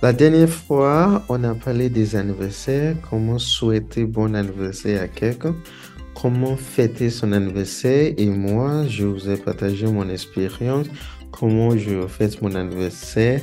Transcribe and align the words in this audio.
La 0.00 0.12
dernière 0.12 0.48
fois, 0.48 1.24
on 1.28 1.42
a 1.42 1.54
parlé 1.54 1.88
des 1.90 2.14
anniversaires, 2.14 2.94
comment 3.10 3.38
souhaiter 3.38 4.04
bon 4.04 4.34
anniversaire 4.34 5.02
à 5.02 5.08
quelqu'un, 5.08 5.56
comment 6.14 6.56
fêter 6.56 7.10
son 7.10 7.32
anniversaire. 7.32 8.14
Et 8.16 8.26
moi, 8.26 8.84
je 8.88 9.04
vous 9.06 9.28
ai 9.28 9.36
partagé 9.36 9.86
mon 9.86 10.08
expérience, 10.08 10.86
comment 11.32 11.76
je 11.76 12.06
fête 12.06 12.40
mon 12.42 12.54
anniversaire. 12.54 13.40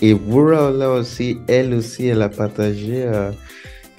Et 0.00 0.12
Wura 0.12 0.70
là 0.70 0.92
aussi, 0.92 1.38
elle 1.48 1.74
aussi, 1.74 2.06
elle 2.06 2.22
a 2.22 2.28
partagé 2.28 3.02
euh, 3.02 3.32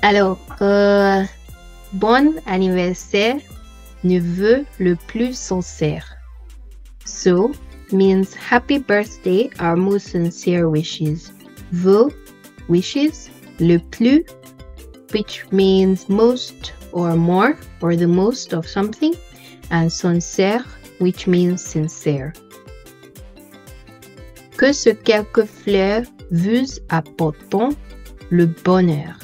Alors, 0.00 0.38
euh, 0.62 1.24
bon 1.94 2.40
anniversaire, 2.46 3.40
neveu 4.04 4.64
le 4.78 4.96
plus 5.08 5.36
sincère. 5.36 6.04
So 7.04 7.52
means 7.92 8.34
happy 8.34 8.78
birthday, 8.78 9.50
our 9.60 9.76
most 9.76 10.08
sincere 10.08 10.68
wishes. 10.68 11.32
Vos 11.72 12.12
wishes, 12.68 13.30
le 13.58 13.78
plus, 13.78 14.24
which 15.12 15.46
means 15.50 16.08
most 16.08 16.72
or 16.92 17.16
more 17.16 17.56
or 17.80 17.96
the 17.96 18.06
most 18.06 18.52
of 18.52 18.66
something, 18.66 19.14
and 19.70 19.90
sincère, 19.90 20.64
which 20.98 21.26
means 21.26 21.62
sincere. 21.62 22.32
Que 24.56 24.72
ce 24.72 24.90
quelques 24.90 25.46
fleurs 25.46 26.04
vous 26.30 26.78
apportent 26.90 27.76
le 28.30 28.46
bonheur. 28.46 29.18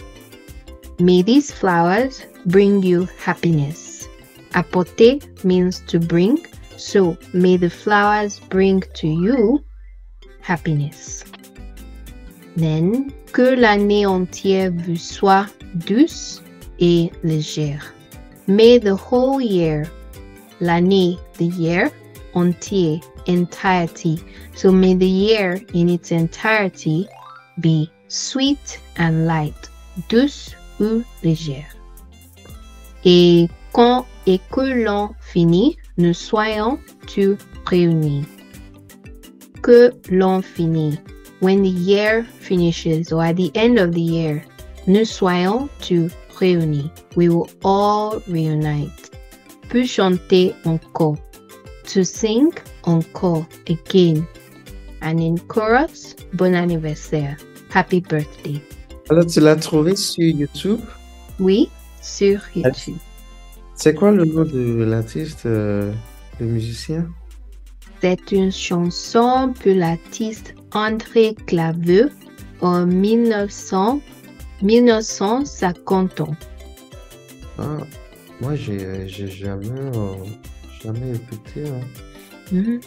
May 1.00 1.22
these 1.22 1.50
flowers 1.50 2.24
bring 2.46 2.82
you 2.82 3.08
happiness. 3.18 4.06
Apporter 4.52 5.18
means 5.44 5.80
to 5.88 5.98
bring, 5.98 6.46
so 6.76 7.18
may 7.32 7.56
the 7.56 7.68
flowers 7.68 8.38
bring 8.38 8.82
to 8.94 9.08
you 9.08 9.64
happiness. 10.40 11.24
Then, 12.56 13.12
que 13.32 13.56
l'année 13.56 14.06
entière 14.06 14.70
vous 14.70 14.96
soit 14.96 15.48
douce 15.78 16.40
et 16.78 17.10
légère. 17.24 17.82
May 18.46 18.78
the 18.78 18.94
whole 18.94 19.40
year, 19.40 19.90
l'année, 20.60 21.18
the 21.38 21.46
year, 21.46 21.90
entier, 22.34 23.02
entirety. 23.26 24.20
So 24.54 24.70
may 24.70 24.94
the 24.94 25.08
year 25.08 25.60
in 25.72 25.88
its 25.88 26.12
entirety 26.12 27.08
be 27.58 27.90
sweet 28.06 28.78
and 28.96 29.26
light, 29.26 29.68
douce 30.08 30.54
légère. 31.22 31.76
Et 33.04 33.48
quand 33.72 34.06
et 34.26 34.40
que 34.50 34.84
l'on 34.84 35.10
finit, 35.20 35.76
nous 35.98 36.14
soyons 36.14 36.78
tous 37.06 37.36
réunis. 37.66 38.24
Que 39.62 39.92
l'on 40.10 40.42
finit. 40.42 40.98
When 41.40 41.62
the 41.62 41.68
year 41.68 42.24
finishes 42.40 43.12
or 43.12 43.22
at 43.22 43.36
the 43.36 43.50
end 43.54 43.78
of 43.78 43.92
the 43.92 44.00
year, 44.00 44.42
nous 44.86 45.04
soyons 45.04 45.68
tous 45.80 46.10
réunis. 46.38 46.90
We 47.16 47.28
will 47.28 47.48
all 47.62 48.22
reunite. 48.28 49.10
Pour 49.68 49.84
chanter 49.84 50.54
encore. 50.64 51.18
To 51.92 52.04
sing 52.04 52.52
encore 52.84 53.46
again. 53.68 54.26
And 55.02 55.20
in 55.20 55.38
chorus, 55.48 56.14
bon 56.32 56.54
anniversaire. 56.54 57.36
Happy 57.70 58.00
birthday. 58.00 58.62
Alors, 59.10 59.26
tu 59.26 59.40
l'as 59.40 59.56
trouvé 59.56 59.96
sur 59.96 60.22
YouTube? 60.24 60.80
Oui, 61.38 61.68
sur 62.00 62.40
YouTube. 62.54 62.96
C'est 63.74 63.94
quoi 63.94 64.12
le 64.12 64.24
nom 64.24 64.44
de 64.44 64.84
l'artiste, 64.84 65.46
euh, 65.46 65.92
le 66.40 66.46
musicien? 66.46 67.06
C'est 68.00 68.32
une 68.32 68.52
chanson 68.52 69.52
pour 69.60 69.74
l'artiste 69.74 70.54
André 70.72 71.34
Claveux 71.46 72.10
en 72.60 72.86
1900, 72.86 74.00
1950 74.62 76.20
ans. 76.20 76.36
Ah, 77.58 77.78
moi, 78.40 78.54
j'ai 78.54 79.06
j'ai 79.08 79.28
jamais, 79.28 79.68
euh, 79.96 80.14
jamais 80.82 81.12
écouté. 81.14 81.64
hein. 81.68 81.80
Mhm. 82.52 82.80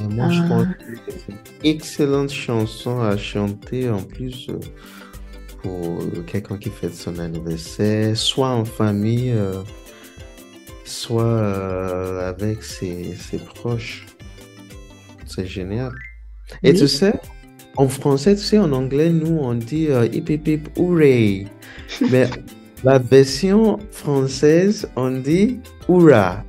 Et 0.00 0.14
moi, 0.14 0.28
je 0.30 0.40
Ah. 0.42 0.48
pense 0.48 0.66
que 0.66 0.96
c'est 1.08 1.28
une 1.32 1.38
excellente 1.64 2.30
chanson 2.30 3.00
à 3.00 3.16
chanter 3.16 3.88
en 3.88 4.02
plus 4.02 4.48
euh, 4.50 4.58
pour 5.62 5.98
quelqu'un 6.26 6.56
qui 6.58 6.70
fête 6.70 6.94
son 6.94 7.18
anniversaire, 7.18 8.16
soit 8.16 8.48
en 8.50 8.64
famille, 8.64 9.32
euh, 9.32 9.62
soit 10.84 11.24
euh, 11.24 12.28
avec 12.28 12.62
ses, 12.62 13.14
ses 13.14 13.38
proches. 13.38 14.06
C'est 15.26 15.46
génial. 15.46 15.92
Et 16.62 16.72
Oui. 16.72 16.78
tu 16.78 16.88
sais, 16.88 17.14
en 17.76 17.88
français, 17.88 18.36
tu 18.36 18.42
sais, 18.42 18.58
en 18.58 18.72
anglais, 18.72 19.10
nous, 19.10 19.38
on 19.38 19.54
dit 19.54 19.88
euh, 19.88 20.06
hip 20.12 20.30
hip 20.30 20.46
hip 20.46 20.68
hooray. 20.76 21.46
Mais 22.10 22.28
la 22.84 22.98
version 22.98 23.78
française, 23.90 24.88
on 24.96 25.10
dit 25.10 25.58
hurrah. 25.88 26.44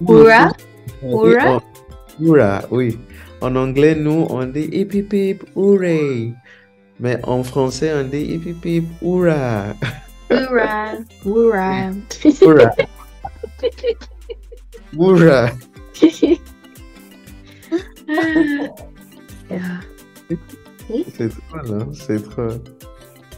Hurrah? 0.00 0.52
Hurrah? 1.02 1.62
hurrah, 2.20 2.62
oui. 2.70 2.98
En 3.40 3.56
anglais, 3.56 3.94
nous, 3.96 4.26
on 4.30 4.44
dit 4.46 4.68
hip 4.72 4.92
hip 4.94 5.12
hip 5.12 5.44
hooray. 5.56 6.32
Mais 7.02 7.18
en 7.24 7.42
français, 7.42 7.92
on 7.94 8.04
dit 8.04 8.22
hip 8.34 8.42
hip 8.46 8.64
hip 8.64 8.84
hurrah. 9.02 9.74
Hurrah, 10.30 10.92
hurrah. 11.26 11.90
Hurrah. 12.40 12.70
Hurrah. 14.96 15.50
Ah, 19.50 19.80
C'est 21.16 21.28
drôle, 21.28 21.80
hein? 21.80 21.88
C'est 21.92 22.22
drôle. 22.22 22.60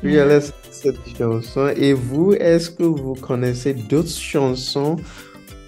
Oui, 0.03 0.19
alors, 0.19 0.43
cette 0.71 0.97
chanson. 1.17 1.69
Et 1.77 1.93
vous, 1.95 2.35
est-ce 2.35 2.71
que 2.71 2.83
vous 2.83 3.15
connaissez 3.15 3.73
d'autres 3.75 4.11
chansons 4.11 4.97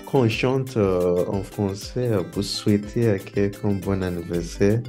qu'on 0.05 0.29
chante 0.29 0.77
euh, 0.77 1.25
en 1.29 1.43
français? 1.43 2.11
Pour 2.33 2.45
souhaiter 2.45 3.09
à 3.09 3.19
quelqu'un 3.19 3.71
bon 3.73 4.03
anniversaire? 4.03 4.81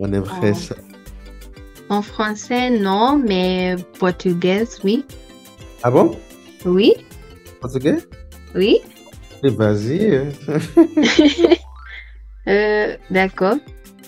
On 0.00 0.12
aimerait 0.12 0.52
Oh. 0.52 0.54
ça. 0.54 0.74
En 1.88 2.02
français, 2.02 2.70
non, 2.70 3.16
mais 3.18 3.76
portugais, 3.98 4.64
oui. 4.84 5.04
Ah 5.82 5.90
bon? 5.90 6.16
Oui, 6.64 6.94
Portugais? 7.60 7.98
oui. 8.54 8.80
Eh, 9.44 9.50
Vas-y. 9.50 10.16
hein. 10.16 10.28
Euh, 12.48 12.96
d'accord. 13.10 13.56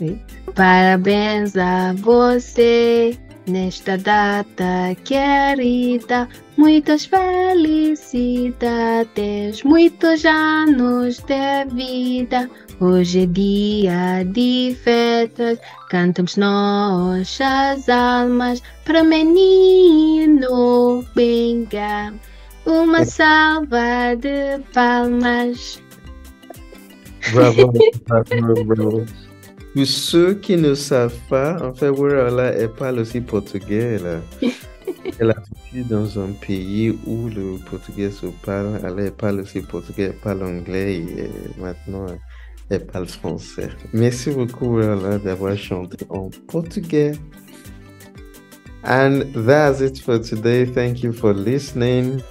Oui. 0.01 0.17
Parabéns 0.55 1.57
a 1.57 1.93
você 1.95 3.19
nesta 3.49 3.97
data 3.99 4.95
querida. 5.05 6.29
Muitas 6.59 7.07
felicidades, 7.07 9.63
muitos 9.63 10.27
anos 10.27 11.21
de 11.21 11.65
vida. 11.73 12.51
Hoje 12.81 13.23
é 13.23 13.27
dia 13.27 14.25
de 14.25 14.77
festas, 14.83 15.61
cantamos 15.89 16.37
nossas 16.37 17.89
almas 17.89 18.61
para 18.85 19.05
menino 19.05 21.05
Benga. 21.15 22.13
Uma 22.67 23.05
salva 23.05 24.17
de 24.17 24.59
palmas. 24.75 25.81
Bravo, 27.33 27.73
bravo, 28.09 28.65
bravo. 28.65 29.07
Pour 29.75 29.87
ceux 29.87 30.35
qui 30.35 30.57
ne 30.57 30.75
savent 30.75 31.21
pas, 31.29 31.57
en 31.63 31.73
fait, 31.73 31.89
Wurala, 31.89 32.53
elle 32.53 32.71
parle 32.71 32.99
aussi 32.99 33.21
portugais. 33.21 33.99
Là. 33.99 34.21
Elle 35.21 35.31
a 35.37 35.37
dans 35.75 36.19
un 36.19 36.33
pays 36.33 36.99
où 37.07 37.29
le 37.29 37.59
portugais 37.71 38.11
se 38.11 38.27
parle. 38.27 38.81
Elle, 38.85 39.07
elle 39.07 39.13
parle 39.13 39.41
aussi 39.41 39.61
portugais, 39.61 40.05
elle 40.05 40.17
parle 40.17 40.43
anglais 40.43 40.97
et 40.97 41.31
maintenant 41.61 42.07
elle 42.71 42.87
parle 42.87 43.07
français. 43.07 43.71
Merci 43.93 44.31
beaucoup, 44.31 44.81
d'avoir 44.81 45.57
chanté 45.57 46.05
en 46.11 46.31
portugais. 46.49 47.13
And 48.85 49.25
that's 49.35 49.81
it 49.81 49.99
for 49.99 50.19
today. 50.19 50.65
Thank 50.65 51.03
you 51.03 51.13
for 51.13 51.35
listening. 51.35 52.23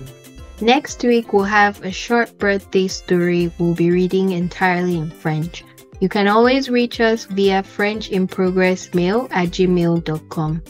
Next 0.61 1.03
week, 1.03 1.33
we'll 1.33 1.43
have 1.43 1.83
a 1.83 1.91
short 1.91 2.35
birthday 2.39 2.87
story 2.87 3.51
we'll 3.59 3.75
be 3.75 3.91
reading 3.91 4.31
entirely 4.31 4.97
in 4.97 5.11
French. 5.11 5.63
You 5.99 6.09
can 6.09 6.27
always 6.27 6.69
reach 6.69 6.99
us 6.99 7.25
via 7.25 7.63
French 7.63 8.09
in 8.09 8.27
Progress 8.27 8.93
mail 8.93 9.27
at 9.31 9.49
gmail.com. 9.49 10.61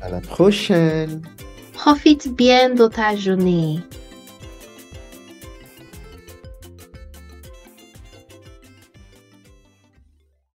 À 0.00 0.10
la 0.10 0.20
prochaine. 0.20 1.22
Profite 1.78 2.26
bien 2.34 2.70
de 2.70 2.88
ta 2.88 3.14
journée. 3.14 3.78